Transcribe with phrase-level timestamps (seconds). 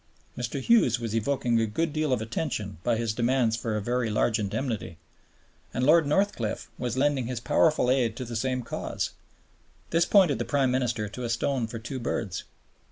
[0.35, 0.59] Mr.
[0.59, 4.39] Hughes was evoking a good deal of attention by his demands for a very large
[4.39, 4.97] indemnity,
[5.75, 9.11] and Lord Northcliffe was lending his powerful aid to the same cause.
[9.91, 12.45] This pointed the Prime Minister to a stone for two birds.